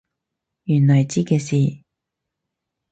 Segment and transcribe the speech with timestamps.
[0.63, 1.83] 原來知嘅事？